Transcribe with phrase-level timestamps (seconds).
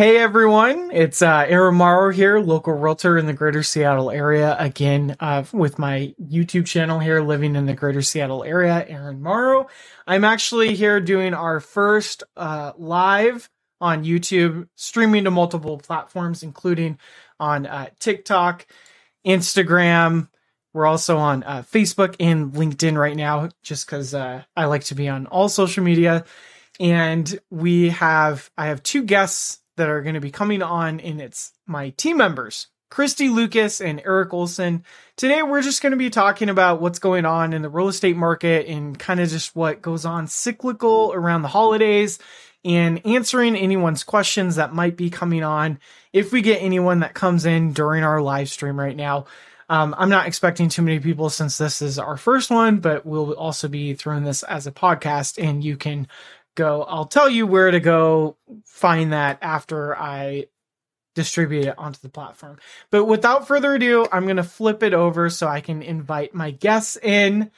[0.00, 4.56] Hey everyone, it's uh, Aaron Morrow here, local realtor in the greater Seattle area.
[4.58, 9.68] Again, uh, with my YouTube channel here, living in the greater Seattle area, Aaron Morrow.
[10.06, 16.98] I'm actually here doing our first uh, live on YouTube, streaming to multiple platforms, including
[17.38, 18.66] on uh, TikTok,
[19.26, 20.30] Instagram.
[20.72, 24.94] We're also on uh, Facebook and LinkedIn right now, just because uh, I like to
[24.94, 26.24] be on all social media.
[26.80, 31.20] And we have, I have two guests that are going to be coming on, and
[31.20, 34.84] it's my team members, Kristy Lucas and Eric Olson.
[35.16, 38.16] Today, we're just going to be talking about what's going on in the real estate
[38.16, 42.18] market and kind of just what goes on cyclical around the holidays
[42.64, 45.78] and answering anyone's questions that might be coming on
[46.12, 49.26] if we get anyone that comes in during our live stream right now.
[49.70, 53.34] Um, I'm not expecting too many people since this is our first one, but we'll
[53.34, 56.08] also be throwing this as a podcast and you can
[56.54, 56.82] go.
[56.82, 60.46] I'll tell you where to go find that after I
[61.14, 62.58] distribute it onto the platform.
[62.90, 66.50] But without further ado, I'm going to flip it over so I can invite my
[66.50, 67.50] guests in.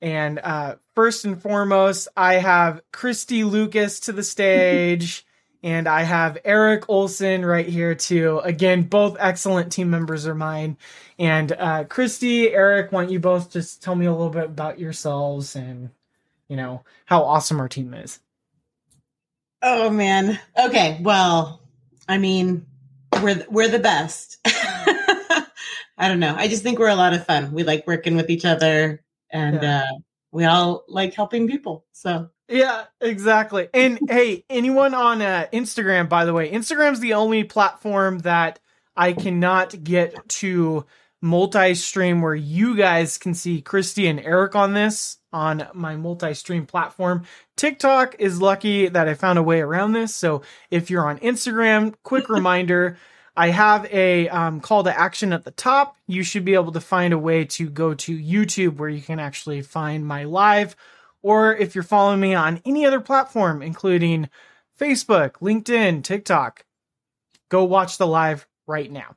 [0.00, 5.26] And uh, first and foremost, I have Kristy Lucas to the stage.
[5.62, 8.40] and I have Eric Olson right here too.
[8.42, 10.78] Again, both excellent team members are mine.
[11.18, 15.56] And uh, Kristy, Eric, don't you both just tell me a little bit about yourselves
[15.56, 15.90] and
[16.50, 18.20] you know how awesome our team is.
[19.62, 20.38] Oh man.
[20.58, 20.98] Okay.
[21.00, 21.62] Well,
[22.08, 22.66] I mean,
[23.22, 24.38] we're we're the best.
[24.46, 26.34] I don't know.
[26.36, 27.52] I just think we're a lot of fun.
[27.52, 29.84] We like working with each other, and yeah.
[29.84, 29.98] uh,
[30.32, 31.84] we all like helping people.
[31.92, 33.68] So yeah, exactly.
[33.72, 38.58] And hey, anyone on uh, Instagram, by the way, Instagram's the only platform that
[38.96, 40.84] I cannot get to
[41.22, 47.24] multi-stream where you guys can see Kristy and Eric on this on my multi-stream platform.
[47.56, 50.14] TikTok is lucky that I found a way around this.
[50.14, 52.98] So if you're on Instagram, quick reminder,
[53.36, 55.96] I have a um, call to action at the top.
[56.06, 59.18] You should be able to find a way to go to YouTube where you can
[59.18, 60.74] actually find my live.
[61.22, 64.28] Or if you're following me on any other platform, including
[64.78, 66.64] Facebook, LinkedIn, TikTok,
[67.50, 69.16] go watch the live right now.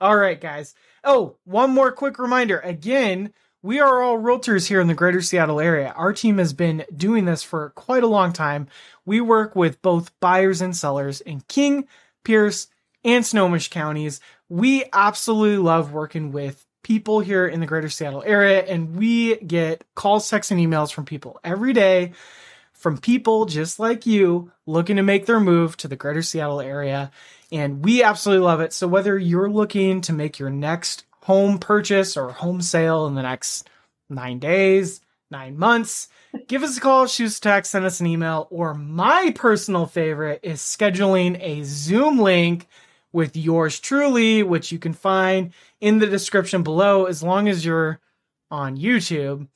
[0.00, 0.74] All right, guys.
[1.04, 2.58] Oh, one more quick reminder.
[2.60, 3.32] Again,
[3.62, 5.92] we are all realtors here in the greater Seattle area.
[5.96, 8.68] Our team has been doing this for quite a long time.
[9.04, 11.86] We work with both buyers and sellers in King,
[12.24, 12.68] Pierce,
[13.04, 14.20] and Snohomish counties.
[14.48, 19.84] We absolutely love working with people here in the greater Seattle area, and we get
[19.94, 22.12] calls, texts, and emails from people every day
[22.80, 27.10] from people just like you looking to make their move to the greater Seattle area.
[27.52, 28.72] And we absolutely love it.
[28.72, 33.22] So whether you're looking to make your next home purchase or home sale in the
[33.22, 33.68] next
[34.08, 35.00] nine days,
[35.30, 36.08] nine months,
[36.48, 38.48] give us a call, shoot a text, send us an email.
[38.50, 42.66] Or my personal favorite is scheduling a Zoom link
[43.12, 48.00] with yours truly, which you can find in the description below as long as you're
[48.50, 49.48] on YouTube.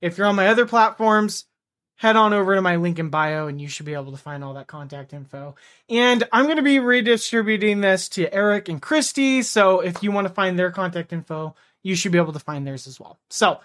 [0.00, 1.44] If you're on my other platforms,
[1.98, 4.44] head on over to my link in bio and you should be able to find
[4.44, 5.56] all that contact info.
[5.90, 9.42] And I'm going to be redistributing this to Eric and Kristy.
[9.42, 12.64] So if you want to find their contact info, you should be able to find
[12.64, 13.18] theirs as well.
[13.30, 13.58] So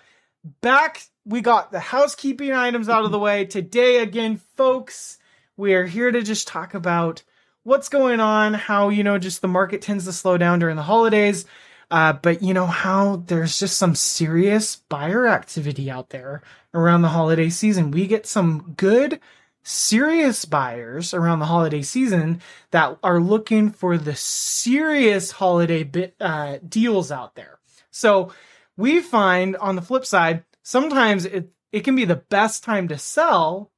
[0.61, 3.45] back, we got the housekeeping items out of the way.
[3.45, 5.19] Today, again, folks,
[5.55, 7.21] we are here to just talk about
[7.61, 10.81] what's going on, how, you know, just the market tends to slow down during the
[10.81, 11.45] holidays.
[11.93, 16.41] Uh, but you know how there's just some serious buyer activity out there
[16.73, 17.91] around the holiday season.
[17.91, 19.19] We get some good,
[19.61, 26.57] serious buyers around the holiday season that are looking for the serious holiday bit, uh,
[26.67, 27.59] deals out there.
[27.91, 28.33] So
[28.75, 32.97] we find on the flip side, sometimes it, it can be the best time to
[32.97, 33.69] sell,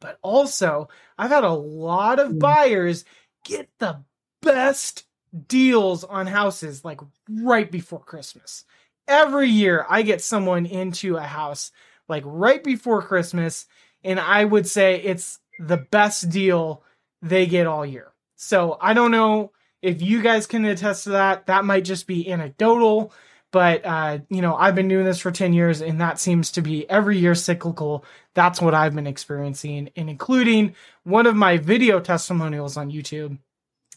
[0.00, 0.88] but also
[1.18, 2.38] I've had a lot of hmm.
[2.38, 3.04] buyers
[3.44, 4.02] get the
[4.40, 5.04] best
[5.46, 8.64] deals on houses like right before Christmas.
[9.06, 11.72] Every year I get someone into a house
[12.08, 13.66] like right before Christmas,
[14.02, 16.82] and I would say it's the best deal
[17.22, 18.12] they get all year.
[18.36, 21.46] So I don't know if you guys can attest to that.
[21.46, 23.12] That might just be anecdotal,
[23.52, 26.62] but uh, you know, I've been doing this for 10 years and that seems to
[26.62, 28.04] be every year cyclical.
[28.34, 30.74] That's what I've been experiencing, and including
[31.04, 33.38] one of my video testimonials on YouTube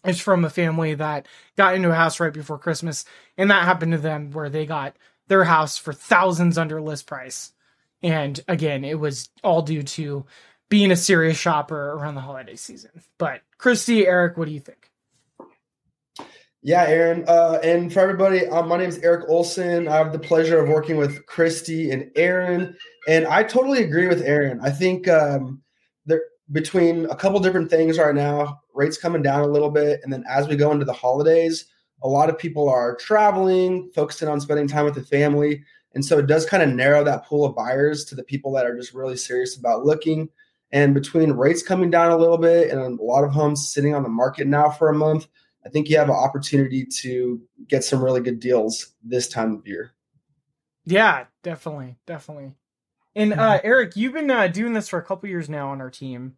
[0.05, 3.05] is from a family that got into a house right before Christmas,
[3.37, 4.95] and that happened to them where they got
[5.27, 7.53] their house for thousands under list price.
[8.01, 10.25] And again, it was all due to
[10.69, 12.91] being a serious shopper around the holiday season.
[13.17, 14.89] But Kristy, Eric, what do you think?
[16.61, 17.25] Yeah, Aaron.
[17.27, 19.87] Uh, and for everybody, um, my name is Eric Olson.
[19.87, 22.75] I have the pleasure of working with Kristy and Aaron.
[23.07, 24.61] And I totally agree with Aaron.
[24.61, 25.61] I think um,
[26.05, 30.11] there, between a couple different things right now, rates coming down a little bit, and
[30.11, 31.65] then as we go into the holidays,
[32.03, 35.63] a lot of people are traveling, focusing on spending time with the family.
[35.95, 38.65] And so it does kind of narrow that pool of buyers to the people that
[38.65, 40.29] are just really serious about looking.
[40.71, 44.03] And between rates coming down a little bit and a lot of homes sitting on
[44.03, 45.27] the market now for a month,
[45.65, 49.67] I think you have an opportunity to get some really good deals this time of
[49.67, 49.91] year.
[50.85, 52.53] Yeah, definitely, definitely.
[53.15, 55.89] And uh, Eric, you've been uh, doing this for a couple years now on our
[55.89, 56.37] team.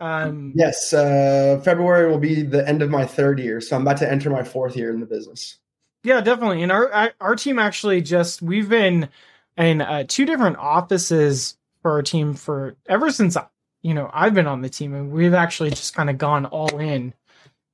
[0.00, 3.98] Um, yes, uh, February will be the end of my third year, so I'm about
[3.98, 5.58] to enter my fourth year in the business.
[6.04, 6.62] Yeah, definitely.
[6.62, 9.08] And our our team actually just we've been
[9.56, 13.36] in uh, two different offices for our team for ever since
[13.82, 16.78] you know I've been on the team, and we've actually just kind of gone all
[16.78, 17.12] in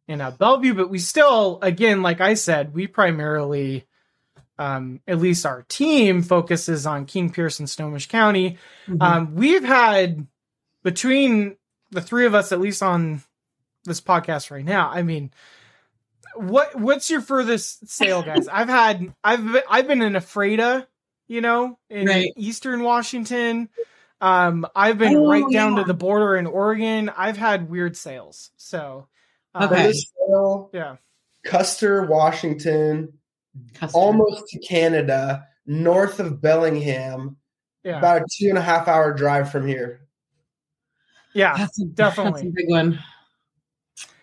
[0.08, 0.74] in uh, Bellevue.
[0.74, 3.86] But we still, again, like I said, we primarily,
[4.58, 8.58] um, at least our team focuses on King Pierce and Snohomish County.
[8.86, 9.02] Mm-hmm.
[9.02, 10.26] Um, we've had
[10.82, 11.56] between
[11.90, 13.22] the three of us, at least on
[13.84, 14.90] this podcast right now.
[14.90, 15.30] I mean,
[16.36, 18.48] what what's your furthest sale, guys?
[18.48, 20.86] I've had I've I've been in Ephrata,
[21.26, 22.32] you know, in right.
[22.36, 23.68] Eastern Washington.
[24.20, 25.82] Um, I've been oh, right down yeah.
[25.82, 27.10] to the border in Oregon.
[27.14, 28.50] I've had weird sales.
[28.56, 29.08] So,
[29.54, 30.96] um, okay, sale, yeah,
[31.44, 33.12] Custer, Washington,
[33.74, 33.96] Custer.
[33.96, 37.36] almost to Canada, north of Bellingham.
[37.82, 37.98] Yeah.
[37.98, 40.08] About a two and a half hour drive from here.
[41.34, 42.98] Yeah, that's a, definitely that's a big one.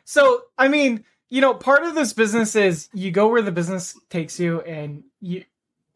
[0.03, 3.95] So, I mean, you know, part of this business is you go where the business
[4.09, 5.43] takes you, and you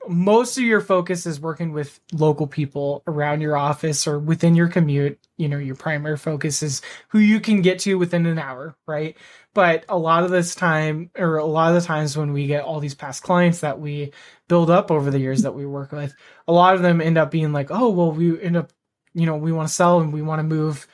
[0.07, 4.67] most of your focus is working with local people around your office or within your
[4.67, 5.19] commute.
[5.37, 9.17] You know, your primary focus is who you can get to within an hour, right?
[9.53, 12.63] But a lot of this time, or a lot of the times when we get
[12.63, 14.11] all these past clients that we
[14.47, 16.13] build up over the years that we work with,
[16.47, 18.71] a lot of them end up being like, oh, well, we end up,
[19.13, 20.87] you know, we want to sell and we want to move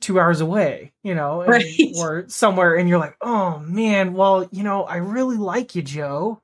[0.00, 1.54] two hours away, you know, and,
[1.98, 6.42] or somewhere, and you're like, oh man, well, you know, I really like you, Joe.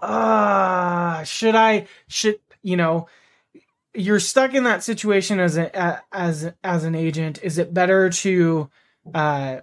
[0.00, 3.08] Uh, should I, should, you know,
[3.94, 7.40] you're stuck in that situation as a, as, as an agent.
[7.42, 8.70] Is it better to,
[9.14, 9.60] uh,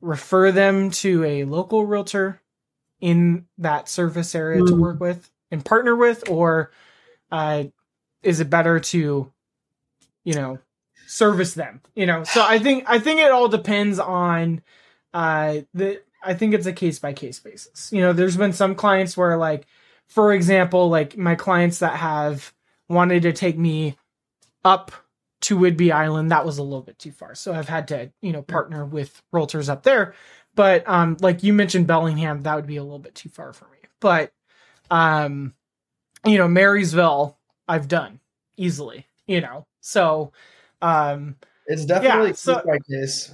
[0.00, 2.40] refer them to a local realtor
[3.00, 4.68] in that service area mm.
[4.68, 6.70] to work with and partner with, or,
[7.30, 7.64] uh,
[8.22, 9.30] is it better to,
[10.24, 10.58] you know,
[11.06, 14.62] service them you know so i think i think it all depends on
[15.12, 18.74] uh the i think it's a case by case basis you know there's been some
[18.74, 19.66] clients where like
[20.08, 22.52] for example like my clients that have
[22.88, 23.96] wanted to take me
[24.64, 24.92] up
[25.40, 27.34] to Whidbey Island that was a little bit too far.
[27.34, 30.14] So i've had to you know partner with realtors up there.
[30.54, 33.66] But um like you mentioned bellingham that would be a little bit too far for
[33.66, 33.78] me.
[34.00, 34.32] But
[34.90, 35.54] um
[36.24, 38.20] you know marysville i've done
[38.56, 39.66] easily you know.
[39.80, 40.32] So
[40.82, 41.36] um,
[41.66, 43.32] it's definitely yeah, so, like this.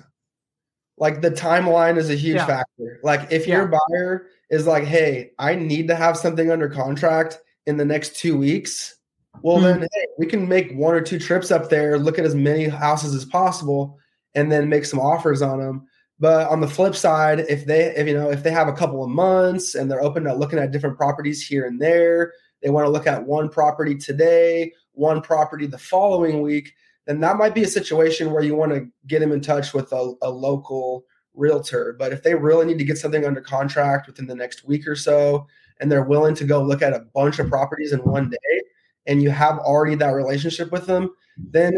[1.00, 2.46] Like the timeline is a huge yeah.
[2.46, 3.00] factor.
[3.02, 3.56] Like if yeah.
[3.56, 8.16] your buyer is like, "Hey, I need to have something under contract in the next
[8.16, 8.96] two weeks,"
[9.42, 9.80] well, mm-hmm.
[9.80, 12.68] then hey, we can make one or two trips up there, look at as many
[12.68, 13.98] houses as possible,
[14.34, 15.86] and then make some offers on them.
[16.18, 19.02] But on the flip side, if they, if you know, if they have a couple
[19.02, 22.84] of months and they're open to looking at different properties here and there, they want
[22.84, 26.74] to look at one property today, one property the following week
[27.06, 29.92] then that might be a situation where you want to get them in touch with
[29.92, 31.96] a, a local realtor.
[31.98, 34.96] But if they really need to get something under contract within the next week or
[34.96, 35.46] so,
[35.80, 38.62] and they're willing to go look at a bunch of properties in one day,
[39.06, 41.74] and you have already that relationship with them, then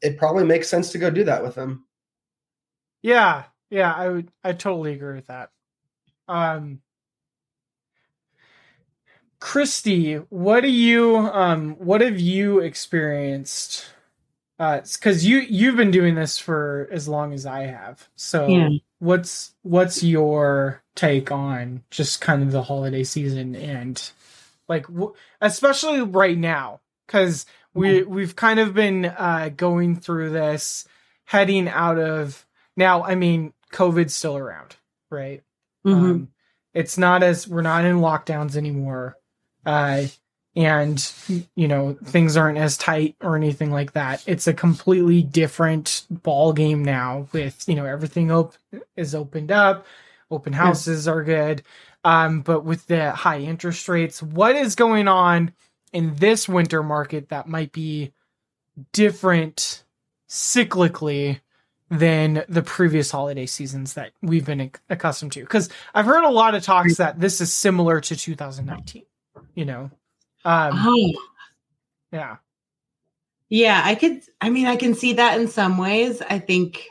[0.00, 1.86] it, probably makes sense to go do that with them.
[3.02, 5.50] Yeah, yeah, I would, I totally agree with that.
[6.28, 6.80] Um,
[9.38, 13.86] Kristy, what do you, um, what have you experienced
[14.58, 18.08] because uh, you you've been doing this for as long as I have.
[18.16, 18.68] So yeah.
[18.98, 24.10] what's what's your take on just kind of the holiday season and
[24.68, 27.44] like w- especially right now because
[27.74, 30.86] we we've kind of been uh, going through this
[31.24, 32.46] heading out of
[32.76, 33.04] now.
[33.04, 34.76] I mean, COVID's still around,
[35.10, 35.42] right?
[35.86, 36.04] Mm-hmm.
[36.04, 36.28] Um,
[36.72, 39.16] it's not as we're not in lockdowns anymore.
[39.64, 40.04] Uh,
[40.56, 41.12] and
[41.54, 44.24] you know things aren't as tight or anything like that.
[44.26, 48.54] It's a completely different ball game now with you know everything op-
[48.96, 49.86] is opened up
[50.30, 51.12] open houses yeah.
[51.12, 51.62] are good.
[52.04, 55.52] Um, but with the high interest rates what is going on
[55.92, 58.12] in this winter market that might be
[58.92, 59.84] different
[60.28, 61.40] cyclically
[61.90, 65.40] than the previous holiday seasons that we've been accustomed to?
[65.40, 69.02] Because i've heard a lot of talks that this is similar to 2019
[69.54, 69.90] you know
[70.46, 71.12] um, oh.
[72.12, 72.36] Yeah.
[73.48, 74.22] Yeah, I could.
[74.40, 76.22] I mean, I can see that in some ways.
[76.22, 76.84] I think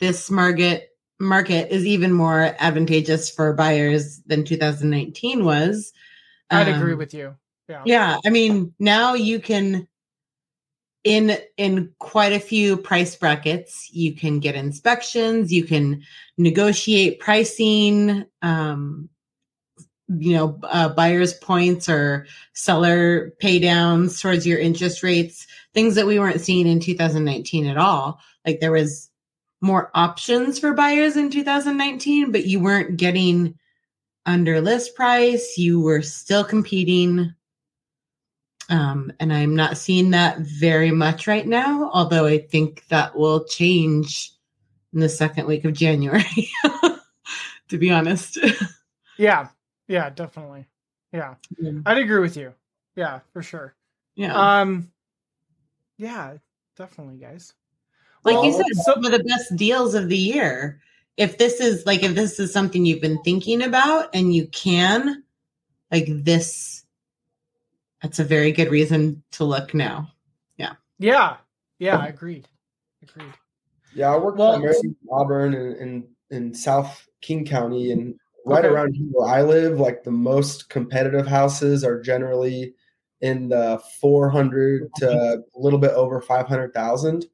[0.00, 5.92] this market market is even more advantageous for buyers than 2019 was.
[6.50, 7.36] I'd um, agree with you.
[7.68, 7.82] Yeah.
[7.84, 9.88] Yeah, I mean, now you can
[11.04, 16.02] in in quite a few price brackets, you can get inspections, you can
[16.38, 19.08] negotiate pricing, um
[20.08, 26.06] you know, uh, buyer's points or seller pay downs towards your interest rates, things that
[26.06, 28.20] we weren't seeing in 2019 at all.
[28.46, 29.10] Like there was
[29.60, 33.58] more options for buyers in 2019, but you weren't getting
[34.26, 35.56] under list price.
[35.56, 37.34] You were still competing.
[38.68, 43.44] Um, and I'm not seeing that very much right now, although I think that will
[43.44, 44.32] change
[44.92, 46.50] in the second week of January,
[47.68, 48.38] to be honest.
[49.18, 49.48] yeah.
[49.88, 50.66] Yeah, definitely.
[51.12, 51.34] Yeah.
[51.58, 51.80] yeah.
[51.86, 52.54] I'd agree with you.
[52.96, 53.74] Yeah, for sure.
[54.16, 54.60] Yeah.
[54.60, 54.90] Um,
[55.98, 56.34] yeah,
[56.76, 57.52] definitely, guys.
[58.24, 60.80] Like well, you said, some of the best deals of the year.
[61.16, 65.22] If this is like if this is something you've been thinking about and you can,
[65.90, 66.84] like this,
[68.02, 70.10] that's a very good reason to look now.
[70.56, 70.74] Yeah.
[70.98, 71.36] Yeah.
[71.78, 72.04] Yeah.
[72.06, 72.48] Agreed.
[73.02, 73.34] Agreed.
[73.94, 78.64] Yeah, I work well, primarily in Auburn and in, in South King County, and right
[78.64, 78.74] okay.
[78.74, 82.74] around here where I live, like the most competitive houses are generally
[83.20, 87.26] in the 400 to a little bit over 500,000.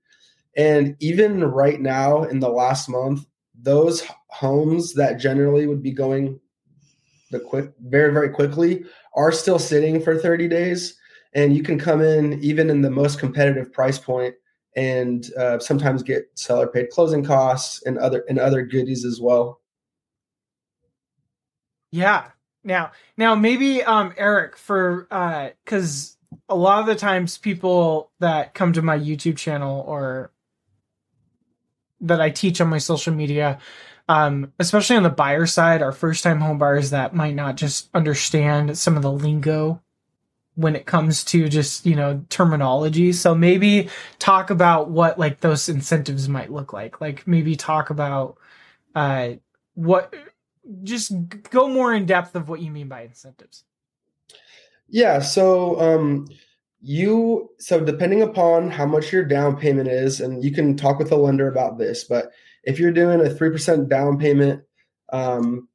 [0.56, 3.26] And even right now, in the last month,
[3.60, 6.38] those homes that generally would be going
[7.30, 10.96] the quick, very, very quickly are still sitting for 30 days.
[11.34, 14.34] And you can come in even in the most competitive price point
[14.76, 19.59] and uh, sometimes get seller paid closing costs and other and other goodies as well.
[21.90, 22.30] Yeah.
[22.62, 26.16] Now, now maybe um Eric for uh cuz
[26.48, 30.30] a lot of the times people that come to my YouTube channel or
[32.00, 33.58] that I teach on my social media,
[34.08, 37.90] um, especially on the buyer side, are first time home buyers that might not just
[37.94, 39.82] understand some of the lingo
[40.54, 43.12] when it comes to just, you know, terminology.
[43.12, 47.00] So maybe talk about what like those incentives might look like.
[47.00, 48.36] Like maybe talk about
[48.94, 49.30] uh
[49.74, 50.12] what
[50.82, 51.12] just
[51.50, 53.64] go more in depth of what you mean by incentives.
[54.88, 56.26] Yeah, so um
[56.80, 61.12] you so depending upon how much your down payment is and you can talk with
[61.12, 62.30] a lender about this but
[62.64, 64.62] if you're doing a 3% down payment
[65.12, 65.68] um,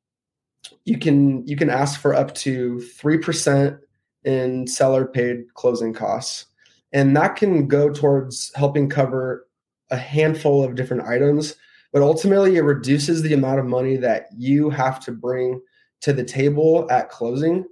[0.83, 3.79] you can you can ask for up to 3%
[4.23, 6.47] in seller paid closing costs
[6.91, 9.47] and that can go towards helping cover
[9.91, 11.55] a handful of different items
[11.95, 15.61] but ultimately it reduces the amount of money that you have to bring
[16.01, 17.63] to the table at closing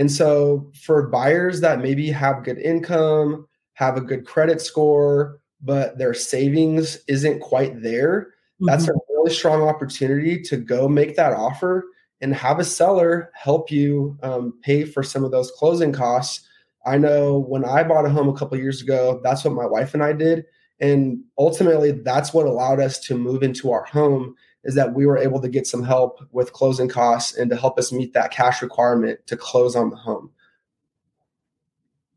[0.00, 5.98] and so for buyers that maybe have good income, have a good credit score, but
[5.98, 8.66] their savings isn't quite there, mm-hmm.
[8.66, 11.84] that's a really strong opportunity to go make that offer
[12.22, 16.48] and have a seller help you um, pay for some of those closing costs.
[16.86, 19.92] I know when I bought a home a couple years ago, that's what my wife
[19.92, 20.46] and I did.
[20.80, 24.34] And ultimately, that's what allowed us to move into our home
[24.64, 27.78] is that we were able to get some help with closing costs and to help
[27.78, 30.30] us meet that cash requirement to close on the home.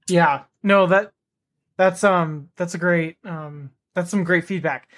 [0.08, 1.12] Yeah, no, that
[1.78, 4.90] that's um that's a great um that's some great feedback.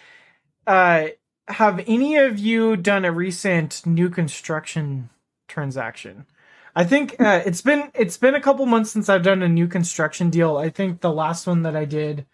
[0.65, 1.09] Uh
[1.47, 5.09] have any of you done a recent new construction
[5.47, 6.25] transaction?
[6.75, 9.67] I think uh, it's been it's been a couple months since I've done a new
[9.67, 10.57] construction deal.
[10.57, 12.25] I think the last one that I did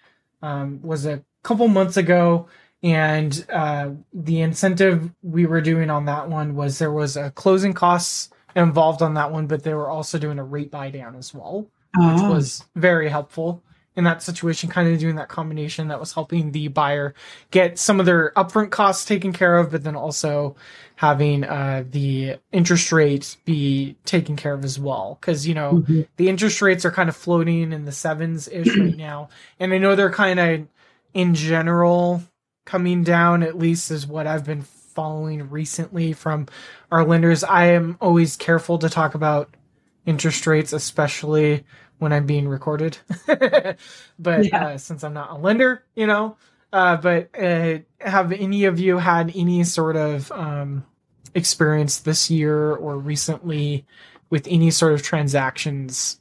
[0.41, 2.47] um, was a couple months ago
[2.83, 7.73] and uh, the incentive we were doing on that one was there was a closing
[7.73, 11.33] costs involved on that one, but they were also doing a rate buy down as
[11.33, 11.67] well,
[11.97, 12.13] oh.
[12.13, 13.63] which was very helpful
[13.95, 14.69] in that situation.
[14.69, 17.13] Kind of doing that combination that was helping the buyer
[17.51, 20.55] get some of their upfront costs taken care of, but then also
[20.95, 25.17] having uh, the interest rate be taken care of as well.
[25.19, 26.01] Because you know mm-hmm.
[26.17, 29.29] the interest rates are kind of floating in the sevens ish right now,
[29.59, 30.67] and I know they're kind of
[31.13, 32.23] in general
[32.65, 36.47] coming down, at least is what I've been following recently from
[36.91, 37.43] our lenders.
[37.43, 39.55] I am always careful to talk about
[40.05, 41.63] interest rates, especially
[42.01, 42.97] when I'm being recorded.
[43.27, 43.77] but
[44.45, 44.65] yeah.
[44.65, 46.35] uh, since I'm not a lender, you know,
[46.73, 50.83] uh, but uh, have any of you had any sort of um,
[51.35, 53.85] experience this year or recently
[54.31, 56.19] with any sort of transactions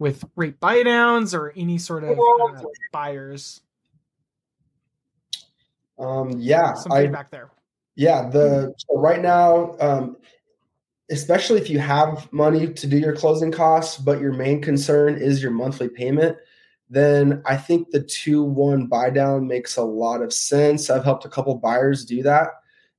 [0.00, 3.60] with rate buy downs or any sort of uh, buyers?
[5.96, 7.50] Um, yeah, some feedback I, there.
[7.94, 10.16] Yeah, the so right now, um,
[11.10, 15.42] especially if you have money to do your closing costs, but your main concern is
[15.42, 16.36] your monthly payment,
[16.88, 20.90] then I think the 2 1 buy down makes a lot of sense.
[20.90, 22.48] I've helped a couple buyers do that.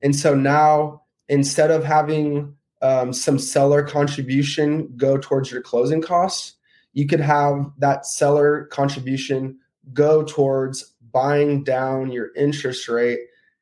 [0.01, 6.56] And so now instead of having um, some seller contribution go towards your closing costs,
[6.94, 9.58] you could have that seller contribution
[9.94, 13.20] go towards buying down your interest rate.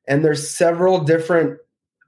[0.07, 1.59] And there's several different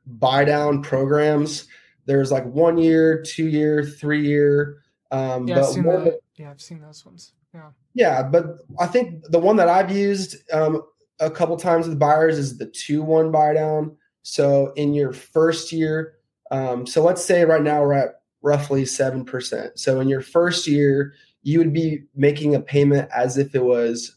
[0.06, 1.68] buy down programs.
[2.06, 4.84] There's like one year, two year, three year.
[5.12, 7.34] Um, yeah, I've seen yeah, I've seen those ones.
[7.54, 7.70] Yeah.
[7.94, 10.82] Yeah, but I think the one that I've used um,
[11.20, 13.96] a couple times with buyers is the two one buy down.
[14.24, 16.16] So in your first year,
[16.52, 19.78] um, so let's say right now we're at roughly seven percent.
[19.78, 24.16] So in your first year, you would be making a payment as if it was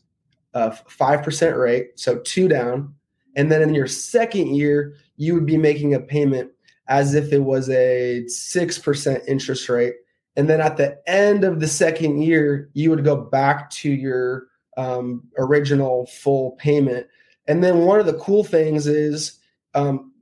[0.54, 2.94] a five percent rate, so two down,
[3.34, 6.50] and then in your second year, you would be making a payment
[6.88, 9.94] as if it was a six percent interest rate
[10.36, 14.48] and then at the end of the second year, you would go back to your
[14.76, 17.06] um, original full payment.
[17.46, 19.38] And then one of the cool things is
[19.74, 20.12] um,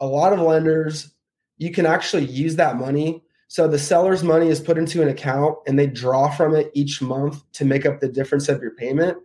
[0.00, 1.14] a lot of lenders,
[1.56, 3.22] you can actually use that money.
[3.48, 7.00] So the seller's money is put into an account and they draw from it each
[7.00, 9.16] month to make up the difference of your payment.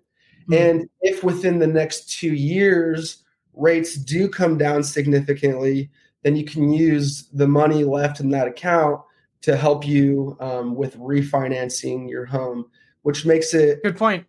[0.49, 0.53] Mm-hmm.
[0.53, 3.23] And if within the next two years,
[3.53, 5.89] rates do come down significantly,
[6.23, 9.01] then you can use the money left in that account
[9.41, 12.65] to help you um, with refinancing your home,
[13.03, 14.25] which makes it good point.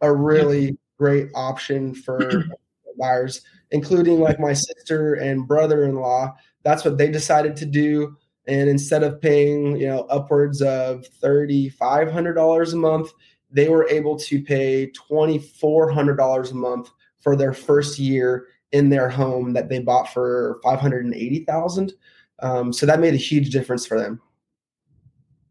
[0.00, 0.72] A really yeah.
[0.98, 2.44] great option for
[2.98, 6.34] buyers, including like my sister and brother-in-law.
[6.62, 8.16] That's what they decided to do,
[8.46, 13.10] and instead of paying you know upwards of thirty five hundred dollars a month,
[13.50, 16.90] they were able to pay twenty four hundred dollars a month
[17.20, 21.44] for their first year in their home that they bought for five hundred and eighty
[21.44, 21.92] thousand.
[22.40, 24.20] Um, so that made a huge difference for them.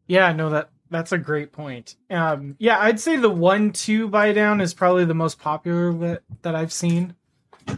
[0.07, 1.95] Yeah, no, that that's a great point.
[2.09, 6.21] Um, yeah, I'd say the one two buy down is probably the most popular that
[6.43, 7.15] that I've seen.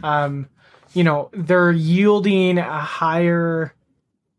[0.02, 0.48] Um,
[0.92, 3.74] you know, they're yielding a higher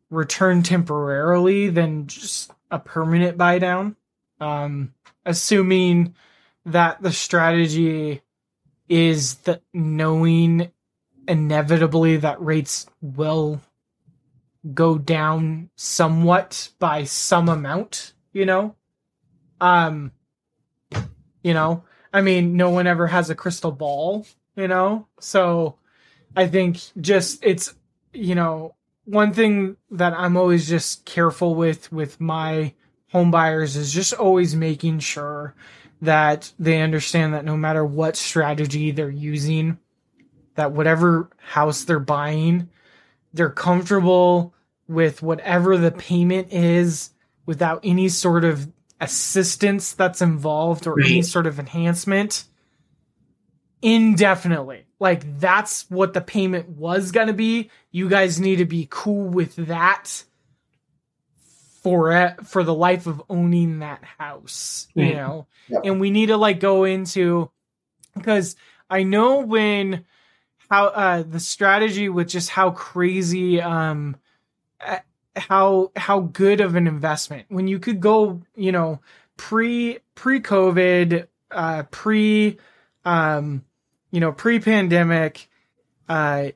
[0.10, 3.96] return temporarily than just a permanent buy down.
[4.40, 4.94] Um,
[5.26, 6.16] assuming
[6.66, 8.22] that the strategy
[8.88, 10.72] is that knowing
[11.28, 13.62] inevitably that rates will
[14.74, 18.76] go down somewhat by some amount, you know?
[19.62, 20.12] Um
[21.42, 25.08] you know, I mean, no one ever has a crystal ball, you know?
[25.20, 25.78] So
[26.36, 27.74] I think just it's
[28.14, 32.74] you know, one thing that I'm always just careful with with my
[33.12, 35.56] home buyers is just always making sure
[36.02, 39.80] that they understand that no matter what strategy they're using,
[40.60, 42.68] that whatever house they're buying,
[43.34, 44.54] they're comfortable
[44.90, 47.12] with whatever the payment is
[47.46, 48.70] without any sort of
[49.00, 52.44] assistance that's involved or any sort of enhancement
[53.82, 54.86] indefinitely.
[55.00, 57.72] Like that's what the payment was going to be.
[57.92, 60.26] You guys need to be cool with that
[61.82, 65.16] for it, for the life of owning that house, you mm-hmm.
[65.16, 65.48] know.
[65.86, 67.50] And we need to like go into
[68.14, 68.58] because
[68.90, 70.04] I know when
[70.70, 74.16] how uh the strategy with just how crazy um
[75.36, 79.00] how how good of an investment when you could go you know
[79.38, 82.58] pre pre covid uh pre
[83.06, 83.64] um
[84.12, 85.50] you know pre pandemic
[86.08, 86.50] uh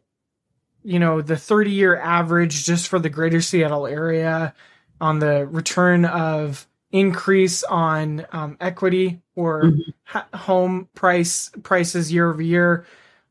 [0.84, 4.54] you know the 30 year average just for the greater seattle area
[5.00, 10.38] on the return of increase on um, equity or mm-hmm.
[10.38, 12.86] home price prices year over year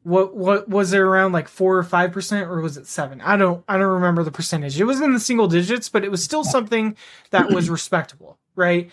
[0.04, 3.20] what what was it around like four or five percent or was it seven?
[3.20, 4.80] I don't i don't remember the percentage.
[4.80, 6.96] It was in the single digits but it was still something
[7.30, 8.90] that was respectable right?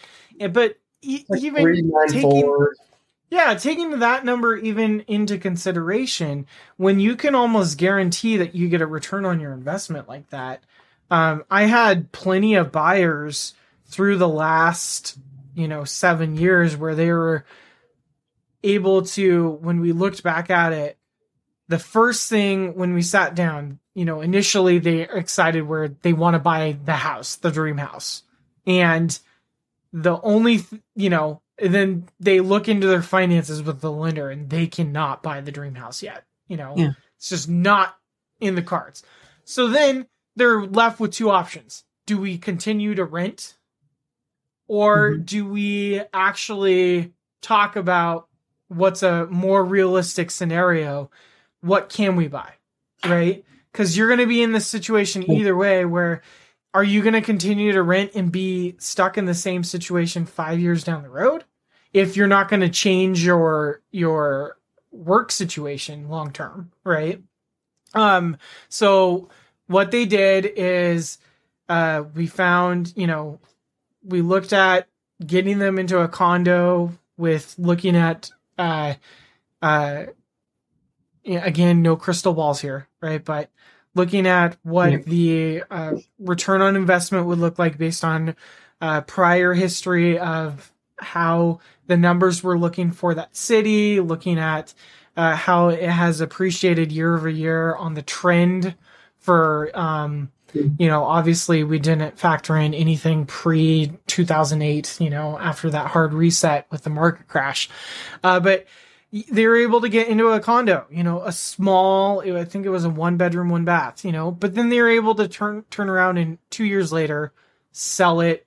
[0.52, 2.56] But e- like even taking
[3.30, 6.46] yeah taking that number even into consideration
[6.78, 10.64] when you can almost guarantee that you get a return on your investment like that
[11.12, 13.54] um, i had plenty of buyers
[13.86, 15.18] through the last
[15.56, 17.46] you know seven years where they were
[18.64, 20.98] able to when we looked back at it
[21.70, 26.34] the first thing when we sat down, you know, initially they excited where they want
[26.34, 28.24] to buy the house, the dream house.
[28.66, 29.18] And
[29.94, 30.62] the only,
[30.96, 35.42] you know, then they look into their finances with the lender and they cannot buy
[35.42, 36.26] the dream house yet.
[36.48, 36.92] You know, yeah.
[37.18, 37.96] it's just not
[38.40, 39.04] in the cards.
[39.44, 41.84] So then they're left with two options.
[42.08, 43.58] Do we continue to rent?
[44.68, 45.24] Or mm-hmm.
[45.24, 48.28] do we actually talk about
[48.70, 51.12] what's a more realistic scenario
[51.62, 52.54] what can we buy?
[53.06, 53.44] Right?
[53.72, 56.22] Because you're going to be in this situation either way where
[56.74, 60.60] are you going to continue to rent and be stuck in the same situation five
[60.60, 61.44] years down the road?
[61.94, 64.58] if you're not going to change your your
[64.92, 67.22] work situation long term, right?
[67.94, 68.38] Um,
[68.70, 69.30] so
[69.68, 71.18] what they did is
[71.68, 73.40] uh, we found, you know,
[74.04, 74.88] we looked at
[75.26, 78.96] getting them into a condo with looking at uh,
[79.62, 80.06] uh,
[81.38, 83.24] again, no crystal balls here, right?
[83.24, 83.50] But
[83.96, 84.98] looking at what yeah.
[85.06, 88.36] the uh, return on investment would look like based on
[88.82, 94.74] uh, prior history of how the numbers were looking for that city, looking at
[95.18, 98.76] uh, how it has appreciated year over year on the trend
[99.18, 105.70] for, um, you know, obviously we didn't factor in anything pre 2008, you know, after
[105.70, 107.70] that hard reset with the market crash.
[108.24, 108.66] Uh, but
[109.12, 112.70] they were able to get into a condo, you know, a small, I think it
[112.70, 115.66] was a one bedroom, one bath, you know, but then they were able to turn,
[115.72, 117.34] turn around and two years later,
[117.72, 118.46] sell it,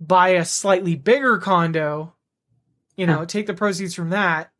[0.00, 2.14] buy a slightly bigger condo,
[2.96, 3.26] you know, huh.
[3.26, 4.50] take the proceeds from that,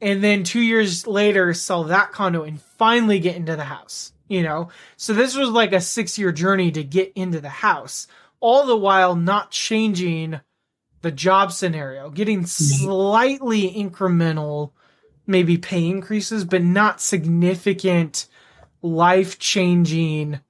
[0.00, 4.42] and then two years later sell that condo and finally get into the house, you
[4.42, 4.70] know?
[4.96, 8.06] So this was like a six year journey to get into the house,
[8.40, 10.40] all the while not changing
[11.02, 12.84] the job scenario, getting mm-hmm.
[12.84, 14.72] slightly incremental,
[15.26, 18.26] maybe pay increases, but not significant
[18.80, 20.40] life changing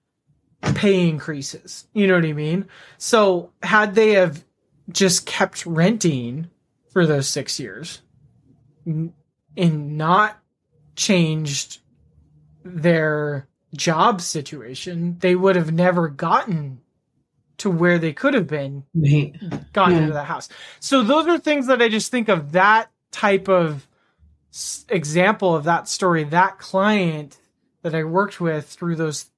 [0.74, 1.86] pay increases.
[1.92, 2.66] You know what I mean?
[2.98, 4.44] So had they have
[4.90, 6.48] just kept renting
[6.90, 8.02] for those six years
[8.86, 9.12] and
[9.56, 10.38] not
[10.96, 11.80] changed
[12.64, 16.80] their job situation, they would have never gotten
[17.62, 18.84] to where they could have been
[19.72, 19.98] gone yeah.
[19.98, 20.48] into the house.
[20.80, 23.86] So those are things that I just think of that type of
[24.88, 27.38] example of that story, that client
[27.82, 29.30] that I worked with through those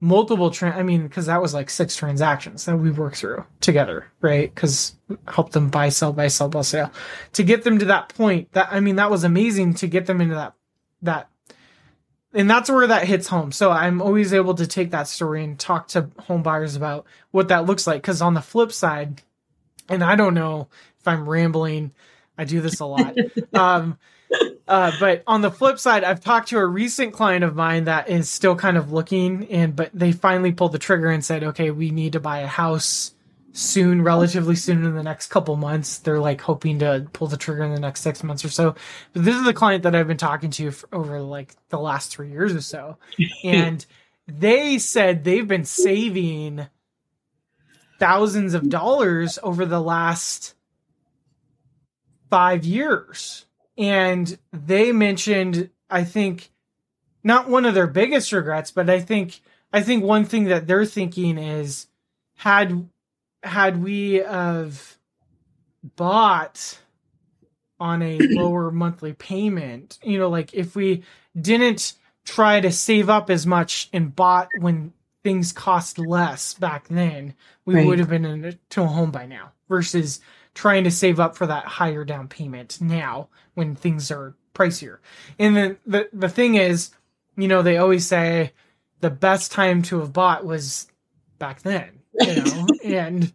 [0.00, 4.06] multiple tra- I mean, because that was like six transactions that we worked through together,
[4.20, 4.52] right?
[4.52, 4.94] Because
[5.28, 6.90] help them buy, sell, buy, sell, buy, sell.
[7.34, 10.20] To get them to that point, that I mean, that was amazing to get them
[10.20, 10.54] into that
[11.02, 11.29] that
[12.32, 13.52] and that's where that hits home.
[13.52, 17.48] So I'm always able to take that story and talk to home buyers about what
[17.48, 18.02] that looks like.
[18.02, 19.22] Because on the flip side,
[19.88, 20.68] and I don't know
[21.00, 21.92] if I'm rambling,
[22.38, 23.16] I do this a lot.
[23.54, 23.98] um,
[24.68, 28.08] uh, but on the flip side, I've talked to a recent client of mine that
[28.08, 31.72] is still kind of looking, and but they finally pulled the trigger and said, "Okay,
[31.72, 33.12] we need to buy a house."
[33.60, 35.98] Soon, relatively soon in the next couple months.
[35.98, 38.74] They're like hoping to pull the trigger in the next six months or so.
[39.12, 42.10] But this is the client that I've been talking to for over like the last
[42.10, 42.96] three years or so.
[43.44, 43.84] and
[44.26, 46.66] they said they've been saving
[47.98, 50.54] thousands of dollars over the last
[52.30, 53.44] five years.
[53.76, 56.50] And they mentioned, I think,
[57.22, 59.40] not one of their biggest regrets, but I think
[59.72, 61.86] I think one thing that they're thinking is
[62.36, 62.88] had
[63.42, 64.98] had we have
[65.96, 66.78] bought
[67.78, 71.02] on a lower monthly payment, you know, like if we
[71.40, 74.92] didn't try to save up as much and bought when
[75.24, 77.86] things cost less back then, we right.
[77.86, 80.20] would have been in a, to a home by now versus
[80.54, 84.98] trying to save up for that higher down payment now when things are pricier.
[85.38, 86.90] And the, the, the thing is,
[87.36, 88.52] you know, they always say
[89.00, 90.88] the best time to have bought was
[91.38, 93.32] back then you know, and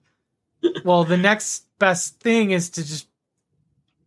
[0.83, 3.07] well, the next best thing is to just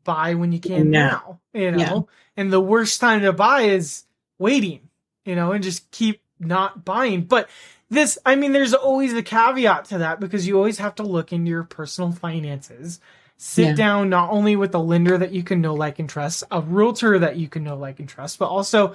[0.05, 2.01] buy when you can now, you know, yeah.
[2.43, 4.05] and the worst time to buy is
[4.39, 4.89] waiting,
[5.25, 7.23] you know, and just keep not buying.
[7.23, 7.49] But
[7.91, 11.33] this, I mean, there's always a caveat to that because you always have to look
[11.33, 13.01] into your personal finances.
[13.37, 13.75] Sit yeah.
[13.75, 17.19] down not only with a lender that you can know, like, and trust, a realtor
[17.21, 18.95] that you can know, like, and trust, but also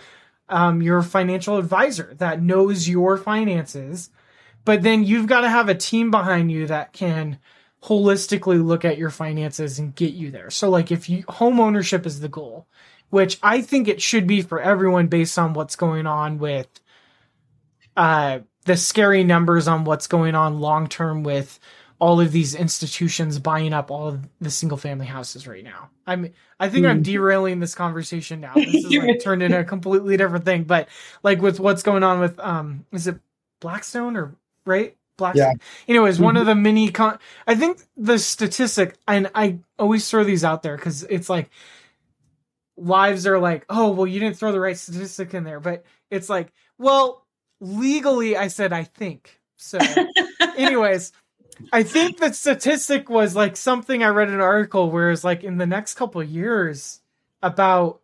[0.50, 4.10] um, your financial advisor that knows your finances
[4.66, 7.40] but then you've got to have a team behind you that can
[7.84, 10.50] holistically look at your finances and get you there.
[10.50, 12.68] So like if you home ownership is the goal,
[13.10, 16.68] which I think it should be for everyone based on what's going on with
[17.96, 21.60] uh the scary numbers on what's going on long term with
[22.00, 25.90] all of these institutions buying up all of the single family houses right now.
[26.08, 26.90] I'm I think mm.
[26.90, 28.54] I'm derailing this conversation now.
[28.56, 30.88] This is like turned into a completely different thing, but
[31.22, 33.20] like with what's going on with um is it
[33.60, 34.96] Blackstone or right?
[35.18, 35.36] Black.
[35.36, 35.54] Yeah.
[35.88, 36.24] Anyways, mm-hmm.
[36.24, 36.50] one of mm-hmm.
[36.50, 37.20] the mini con.
[37.46, 41.50] I think the statistic, and I always throw these out there because it's like
[42.78, 46.30] lives are like, oh, well, you didn't throw the right statistic in there, but it's
[46.30, 47.26] like, well,
[47.60, 49.40] legally, I said I think.
[49.58, 49.78] So,
[50.58, 51.12] anyways,
[51.72, 55.44] I think the statistic was like something I read in an article where it's like
[55.44, 57.02] in the next couple years,
[57.42, 58.00] about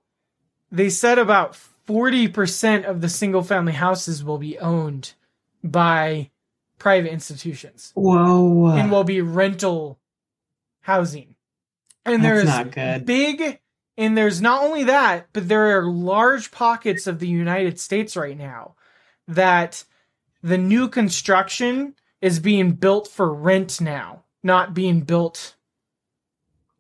[0.72, 5.14] they said about forty percent of the single family houses will be owned
[5.64, 6.30] by
[6.80, 7.92] private institutions.
[7.96, 8.68] Whoa.
[8.70, 10.00] And will be rental
[10.82, 11.36] housing.
[12.06, 13.06] And there's not good.
[13.06, 13.60] big
[14.00, 18.38] and there's not only that, but there are large pockets of the United States right
[18.38, 18.76] now
[19.28, 19.84] that
[20.42, 25.56] the new construction is being built for rent now, not being built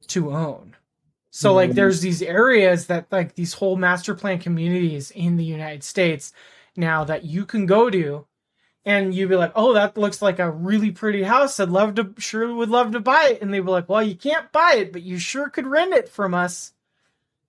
[0.07, 0.77] to own.
[1.29, 1.75] So like mm-hmm.
[1.75, 6.31] there's these areas that like these whole master plan communities in the United States
[6.77, 8.25] now that you can go to
[8.85, 11.59] and you'd be like, "Oh, that looks like a really pretty house.
[11.59, 14.15] I'd love to sure would love to buy it." And they'd be like, "Well, you
[14.15, 16.73] can't buy it, but you sure could rent it from us."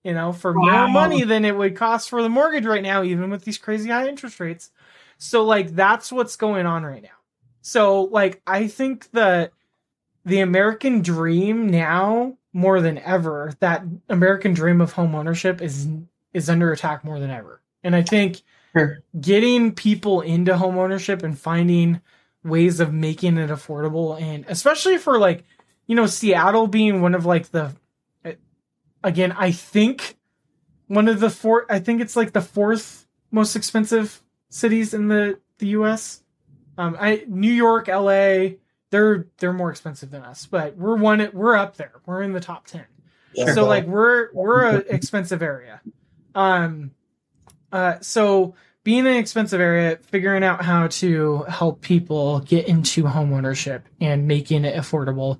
[0.03, 0.87] You know, for wow.
[0.87, 3.89] more money than it would cost for the mortgage right now even with these crazy
[3.89, 4.71] high interest rates.
[5.19, 7.09] So like that's what's going on right now.
[7.61, 9.51] So like I think that
[10.25, 15.87] the American dream now more than ever that American dream of home ownership is
[16.33, 17.61] is under attack more than ever.
[17.83, 18.41] And I think
[18.75, 18.99] sure.
[19.19, 22.01] getting people into home ownership and finding
[22.43, 25.43] ways of making it affordable and especially for like
[25.87, 27.73] you know Seattle being one of like the
[29.03, 30.17] again I think
[30.87, 35.39] one of the four I think it's like the fourth most expensive cities in the
[35.59, 36.23] the US.
[36.77, 38.55] Um I New York, LA,
[38.89, 42.01] they're they're more expensive than us, but we're one we're up there.
[42.05, 42.85] We're in the top 10.
[43.35, 43.53] Sure.
[43.53, 45.81] So like we're we're an expensive area.
[46.35, 46.91] Um
[47.71, 53.31] uh so being an expensive area, figuring out how to help people get into home
[53.31, 55.39] ownership and making it affordable,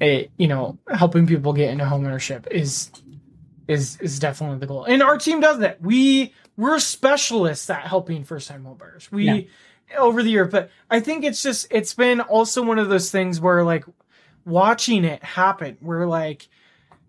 [0.00, 2.90] it you know, helping people get into home ownership is
[3.68, 4.84] is is definitely the goal.
[4.84, 5.80] And our team does that.
[5.80, 9.10] We we're specialists at helping first time homebuyers.
[9.10, 9.40] We yeah
[9.98, 13.40] over the year, but I think it's just it's been also one of those things
[13.40, 13.84] where like
[14.44, 16.48] watching it happen, where like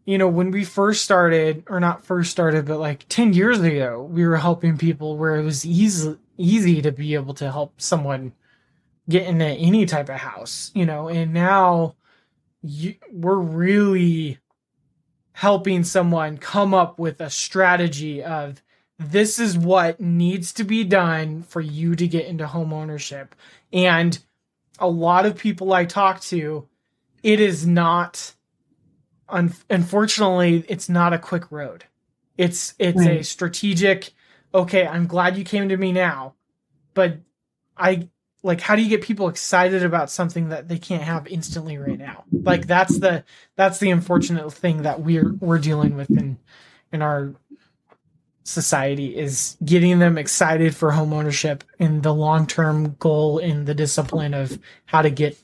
[0.06, 4.04] you know when we first started or not first started, but like ten years ago,
[4.04, 8.34] we were helping people where it was easy easy to be able to help someone
[9.10, 11.96] get into any type of house, you know, and now
[12.62, 14.40] you, we're really
[15.34, 18.62] helping someone come up with a strategy of
[19.00, 23.36] this is what needs to be done for you to get into home ownership.
[23.72, 24.18] And
[24.80, 26.68] a lot of people I talk to,
[27.24, 28.34] it is not
[29.30, 31.86] un- unfortunately it's not a quick road.
[32.38, 33.22] It's it's right.
[33.22, 34.14] a strategic
[34.56, 36.36] okay, I'm glad you came to me now,
[36.94, 37.18] but
[37.76, 38.10] I
[38.44, 41.98] like how do you get people excited about something that they can't have instantly right
[41.98, 42.26] now?
[42.32, 43.24] Like that's the
[43.56, 46.38] that's the unfortunate thing that we're we're dealing with in
[46.92, 47.34] in our
[48.44, 54.34] society is getting them excited for home ownership and the long-term goal in the discipline
[54.34, 55.38] of how to get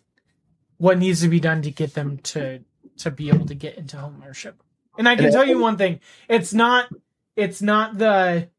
[0.78, 2.60] what needs to be done to get them to
[3.00, 4.62] to be able to get into home ownership.
[4.98, 6.90] And I can tell you one thing, it's not
[7.36, 8.50] it's not the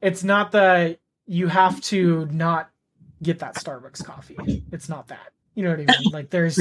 [0.00, 2.70] it's not the you have to not
[3.22, 4.62] get that Starbucks coffee.
[4.72, 5.32] It's not that.
[5.54, 6.10] You know what I mean?
[6.12, 6.58] Like there's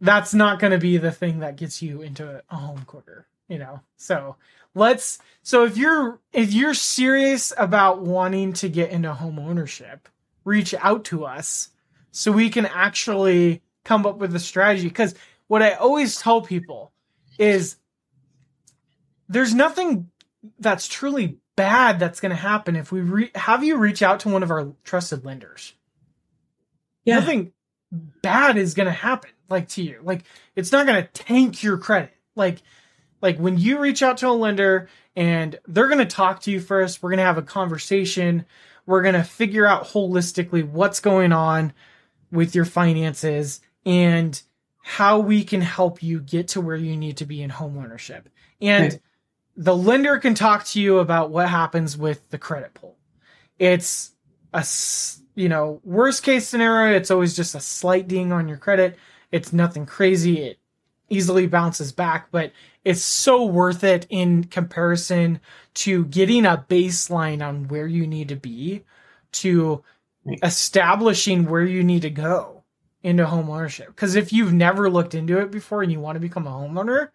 [0.00, 3.58] that's not going to be the thing that gets you into a home quicker, you
[3.58, 3.80] know.
[3.96, 4.36] So
[4.74, 10.08] let's so if you're if you're serious about wanting to get into home ownership
[10.44, 11.70] reach out to us
[12.12, 15.14] so we can actually come up with a strategy because
[15.50, 16.92] what i always tell people
[17.38, 17.76] is
[19.28, 20.10] there's nothing
[20.58, 24.28] that's truly bad that's going to happen if we re- have you reach out to
[24.28, 25.74] one of our trusted lenders
[27.04, 27.16] yeah.
[27.16, 27.52] nothing
[28.22, 31.76] bad is going to happen like to you like it's not going to tank your
[31.76, 32.62] credit like
[33.22, 36.60] like when you reach out to a lender and they're going to talk to you
[36.60, 38.46] first, we're going to have a conversation.
[38.86, 41.72] We're going to figure out holistically what's going on
[42.30, 44.40] with your finances and
[44.82, 48.22] how we can help you get to where you need to be in homeownership.
[48.60, 49.00] And right.
[49.56, 52.96] the lender can talk to you about what happens with the credit pull.
[53.58, 54.12] It's
[54.52, 54.64] a
[55.34, 58.96] you know, worst case scenario, it's always just a slight ding on your credit.
[59.32, 60.40] It's nothing crazy.
[60.40, 60.58] It
[61.08, 62.52] easily bounces back, but
[62.84, 65.40] it's so worth it in comparison
[65.74, 68.84] to getting a baseline on where you need to be
[69.32, 69.82] to
[70.42, 72.59] establishing where you need to go
[73.02, 73.88] into home ownership.
[73.88, 77.08] Because if you've never looked into it before and you want to become a homeowner,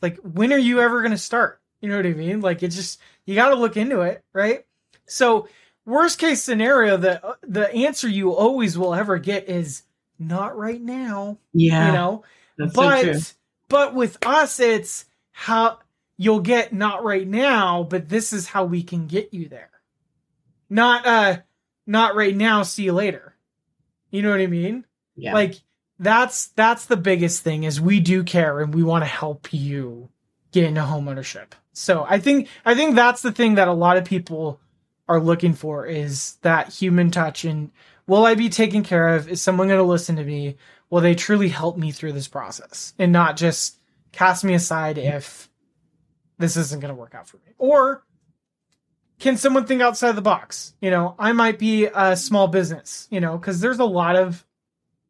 [0.00, 1.60] like when are you ever going to start?
[1.80, 2.40] You know what I mean?
[2.40, 4.64] Like it's just you got to look into it, right?
[5.06, 5.48] So
[5.84, 9.82] worst case scenario, the the answer you always will ever get is
[10.18, 11.38] not right now.
[11.52, 12.24] Yeah, you know.
[12.74, 13.34] But so
[13.68, 15.78] but with us, it's how
[16.16, 19.70] you'll get not right now, but this is how we can get you there.
[20.68, 21.38] Not uh
[21.86, 23.34] not right now, see you later.
[24.10, 24.84] You know what I mean?
[25.16, 25.34] Yeah.
[25.34, 25.56] Like
[25.98, 30.08] that's that's the biggest thing is we do care and we want to help you
[30.52, 31.54] get into home ownership.
[31.72, 34.60] So I think I think that's the thing that a lot of people
[35.08, 37.70] are looking for is that human touch and
[38.06, 39.28] will I be taken care of?
[39.28, 40.56] Is someone going to listen to me?
[40.90, 43.78] will they truly help me through this process and not just
[44.12, 45.48] cast me aside if
[46.38, 47.52] this isn't going to work out for me.
[47.58, 48.02] Or
[49.18, 50.74] can someone think outside the box?
[50.80, 54.44] You know, I might be a small business, you know, because there's a lot of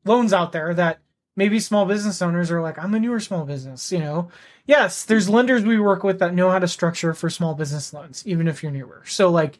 [0.04, 1.00] loans out there that
[1.36, 4.30] maybe small business owners are like, I'm a newer small business, you know.
[4.66, 8.26] Yes, there's lenders we work with that know how to structure for small business loans,
[8.26, 9.02] even if you're newer.
[9.06, 9.58] So like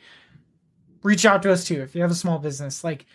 [1.03, 2.83] reach out to us too if you have a small business.
[2.83, 3.07] Like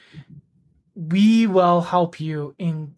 [0.95, 2.93] we will help you and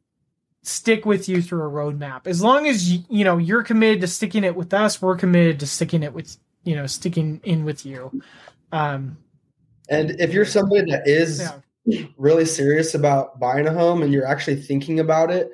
[0.61, 2.27] stick with you through a roadmap.
[2.27, 5.59] As long as you, you know you're committed to sticking it with us, we're committed
[5.61, 8.11] to sticking it with you know sticking in with you.
[8.71, 9.17] Um,
[9.89, 11.39] and if you're somebody that is
[11.85, 12.05] yeah.
[12.17, 15.51] really serious about buying a home and you're actually thinking about it,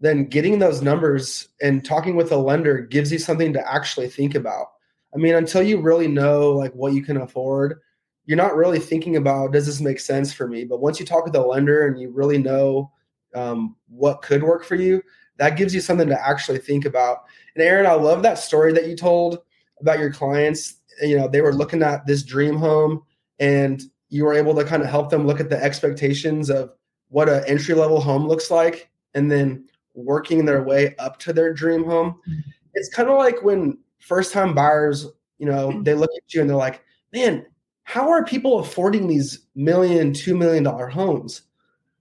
[0.00, 4.34] then getting those numbers and talking with a lender gives you something to actually think
[4.34, 4.66] about.
[5.14, 7.80] I mean, until you really know like what you can afford,
[8.26, 10.64] you're not really thinking about does this make sense for me.
[10.64, 12.92] But once you talk with a lender and you really know
[13.34, 15.02] um, what could work for you,
[15.38, 17.24] that gives you something to actually think about.
[17.54, 19.38] And Aaron, I love that story that you told
[19.80, 20.76] about your clients.
[21.02, 23.02] You know, they were looking at this dream home
[23.38, 26.72] and you were able to kind of help them look at the expectations of
[27.08, 31.52] what an entry level home looks like and then working their way up to their
[31.52, 32.20] dream home.
[32.28, 32.50] Mm-hmm.
[32.74, 35.06] It's kind of like when first time buyers,
[35.38, 37.46] you know, they look at you and they're like, man,
[37.84, 41.42] how are people affording these million, two million dollar homes?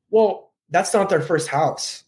[0.10, 2.04] Well, that's not their first house.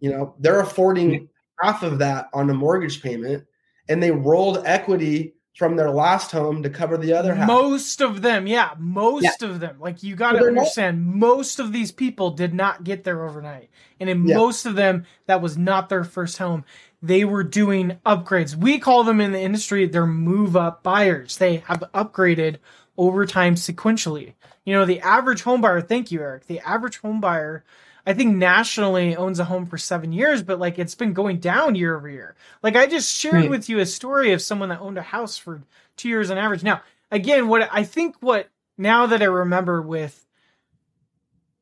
[0.00, 1.28] You know, they're affording
[1.60, 3.44] half of that on a mortgage payment
[3.90, 7.46] and they rolled equity from their last home to cover the other half.
[7.46, 9.48] Most of them, yeah, most yeah.
[9.48, 9.76] of them.
[9.78, 13.68] Like you got to understand, not- most of these people did not get there overnight.
[13.98, 14.36] And in yeah.
[14.36, 16.64] most of them, that was not their first home.
[17.02, 18.54] They were doing upgrades.
[18.54, 21.36] We call them in the industry, they're move up buyers.
[21.36, 22.56] They have upgraded
[22.96, 24.34] over time sequentially.
[24.64, 26.46] You know, the average home buyer, thank you, Eric.
[26.46, 27.64] The average home buyer
[28.06, 31.74] I think nationally owns a home for seven years, but like it's been going down
[31.74, 32.34] year over year.
[32.62, 33.50] Like I just shared right.
[33.50, 35.62] with you a story of someone that owned a house for
[35.96, 36.62] two years on average.
[36.62, 40.26] Now, again, what I think what now that I remember with,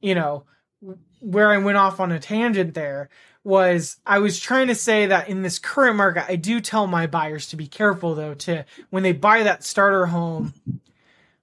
[0.00, 0.44] you know,
[1.20, 3.08] where I went off on a tangent there
[3.44, 7.06] was I was trying to say that in this current market, I do tell my
[7.06, 10.54] buyers to be careful though, to when they buy that starter home,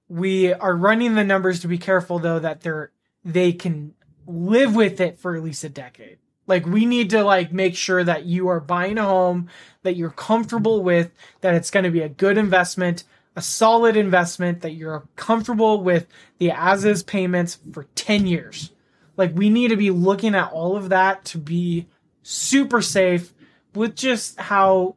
[0.08, 2.91] we are running the numbers to be careful though that they're
[3.23, 3.93] they can
[4.27, 6.17] live with it for at least a decade.
[6.47, 9.49] Like we need to like make sure that you are buying a home
[9.83, 11.11] that you're comfortable with,
[11.41, 13.03] that it's going to be a good investment,
[13.35, 16.07] a solid investment, that you're comfortable with
[16.38, 18.71] the as is payments for 10 years.
[19.17, 21.88] Like we need to be looking at all of that to be
[22.21, 23.33] super safe
[23.73, 24.95] with just how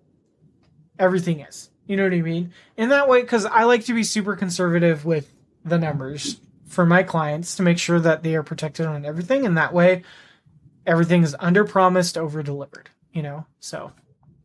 [0.98, 1.70] everything is.
[1.86, 2.52] You know what I mean?
[2.76, 5.32] In that way, because I like to be super conservative with
[5.64, 9.56] the numbers for my clients to make sure that they are protected on everything and
[9.56, 10.02] that way
[10.86, 13.90] everything is under promised over delivered you know so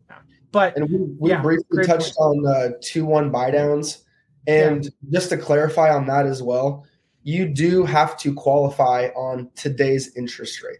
[0.09, 0.15] yeah.
[0.51, 2.45] but and we, we yeah, briefly touched point.
[2.45, 4.05] on uh, two one buy downs
[4.47, 4.89] and yeah.
[5.11, 6.85] just to clarify on that as well
[7.23, 10.79] you do have to qualify on today's interest rate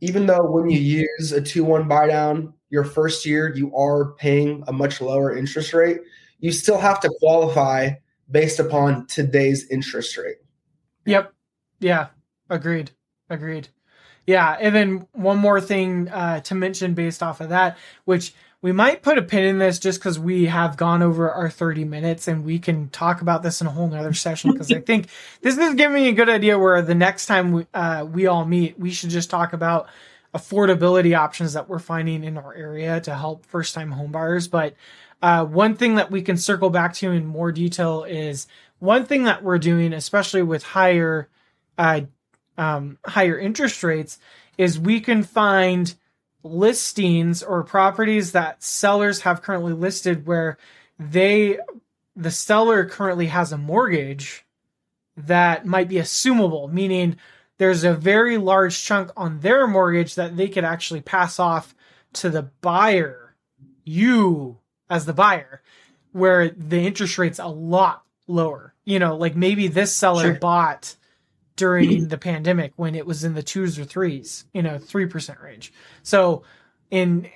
[0.00, 4.62] even though when you use a 2-1 buy down your first year you are paying
[4.68, 5.98] a much lower interest rate
[6.40, 7.90] you still have to qualify
[8.30, 10.41] based upon today's interest rate
[11.04, 11.32] Yep.
[11.80, 12.08] Yeah.
[12.48, 12.90] Agreed.
[13.28, 13.68] Agreed.
[14.26, 14.56] Yeah.
[14.58, 19.02] And then one more thing uh, to mention based off of that, which we might
[19.02, 22.44] put a pin in this just because we have gone over our 30 minutes and
[22.44, 25.08] we can talk about this in a whole nother session because I think
[25.40, 28.44] this is giving me a good idea where the next time we, uh, we all
[28.44, 29.88] meet, we should just talk about
[30.32, 34.48] affordability options that we're finding in our area to help first time homebuyers.
[34.48, 34.74] But
[35.20, 38.46] uh, one thing that we can circle back to in more detail is
[38.82, 41.28] one thing that we're doing, especially with higher
[41.78, 42.00] uh,
[42.58, 44.18] um, higher interest rates,
[44.58, 45.94] is we can find
[46.42, 50.58] listings or properties that sellers have currently listed where
[50.98, 51.58] they
[52.16, 54.44] the seller currently has a mortgage
[55.16, 57.16] that might be assumable, meaning
[57.58, 61.72] there's a very large chunk on their mortgage that they could actually pass off
[62.14, 63.36] to the buyer,
[63.84, 64.58] you
[64.90, 65.62] as the buyer,
[66.10, 70.34] where the interest rate's a lot lower you know, like maybe this seller sure.
[70.34, 70.96] bought
[71.56, 75.72] during the pandemic when it was in the twos or threes, you know, 3% range.
[76.02, 76.42] So
[76.90, 77.28] in,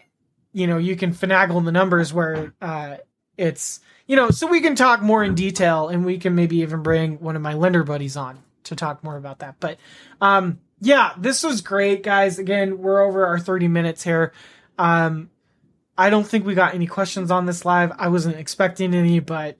[0.52, 2.96] you know, you can finagle the numbers where uh,
[3.36, 6.82] it's, you know, so we can talk more in detail and we can maybe even
[6.82, 9.56] bring one of my lender buddies on to talk more about that.
[9.60, 9.78] But
[10.20, 12.38] um, yeah, this was great, guys.
[12.38, 14.32] Again, we're over our 30 minutes here.
[14.78, 15.30] Um,
[15.98, 17.92] I don't think we got any questions on this live.
[17.98, 19.56] I wasn't expecting any, but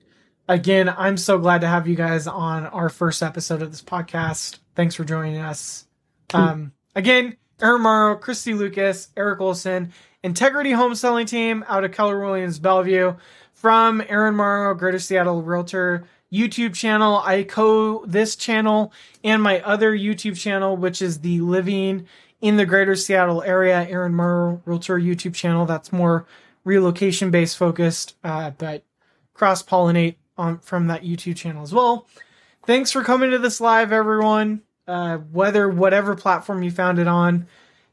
[0.47, 4.59] again, I'm so glad to have you guys on our first episode of this podcast.
[4.75, 5.85] Thanks for joining us.
[6.33, 9.93] Um, again, Aaron Morrow, Kristy Lucas, Eric Olson,
[10.23, 13.15] Integrity Home Selling Team out of Keller Williams Bellevue.
[13.53, 17.17] From Aaron Morrow, Greater Seattle Realtor YouTube channel.
[17.17, 18.93] I co this channel
[19.23, 22.05] and my other YouTube channel, which is the Living
[22.39, 25.65] in the Greater Seattle Area Aaron Morrow Realtor YouTube channel.
[25.65, 26.27] That's more
[26.65, 28.83] relocation based focused, uh, but
[29.33, 32.07] cross pollinate on from that YouTube channel as well.
[32.65, 34.61] Thanks for coming to this live, everyone.
[34.87, 37.47] Uh, whether whatever platform you found it on,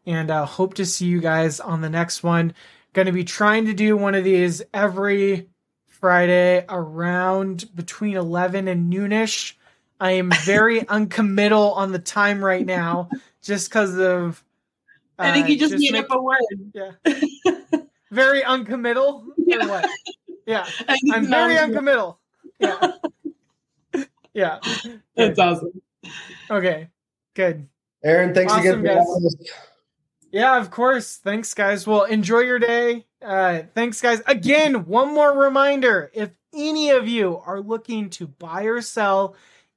[0.07, 2.55] and uh, hope to see you guys on the next one.
[2.93, 5.49] Going to be trying to do one of these every
[5.89, 9.55] Friday around between 11 and noonish.
[9.99, 13.09] I am very uncommittal on the time right now
[13.43, 14.45] just because of.
[15.19, 16.39] Uh, I think you just, just made make, up a word.
[16.75, 17.81] Yeah.
[18.11, 19.25] very uncommittal?
[19.47, 19.87] Yeah.
[20.47, 20.67] Yeah.
[21.13, 22.19] I'm very uncommittal.
[22.59, 22.93] Yeah.
[24.35, 24.59] yeah.
[25.17, 25.83] That's awesome.
[26.51, 26.89] Okay.
[27.35, 27.69] Good.
[28.05, 29.37] Aaron, thanks awesome, again for guys.
[30.31, 31.17] Yeah, of course.
[31.17, 31.87] Thanks, guys.
[31.87, 33.07] Well, enjoy your day.
[33.23, 34.21] Uh, thanks, guys.
[34.27, 39.37] Again, one more reminder if any of you are looking to buy or sell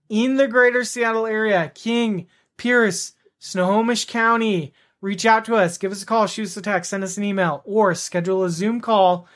[0.09, 5.77] in the greater Seattle area, King, Pierce, Snohomish County, reach out to us.
[5.77, 8.49] Give us a call, shoot us a text, send us an email, or schedule a
[8.49, 9.27] Zoom call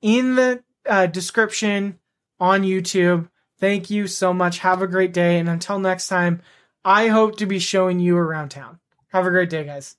[0.00, 1.98] in the uh, description
[2.40, 3.28] on YouTube.
[3.60, 4.60] Thank you so much.
[4.60, 5.38] Have a great day.
[5.38, 6.42] And until next time,
[6.84, 8.78] I hope to be showing you around town.
[9.08, 9.97] Have a great day, guys.